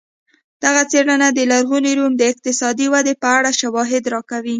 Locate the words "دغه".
0.63-0.81